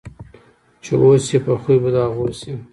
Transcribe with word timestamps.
چي 0.83 0.91
اوسې 1.01 1.37
په 1.45 1.53
خوی 1.61 1.77
به 1.83 1.89
د 1.93 1.97
هغو 2.07 2.27
سې 2.39 2.53